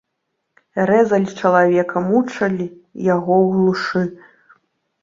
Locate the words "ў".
3.45-3.47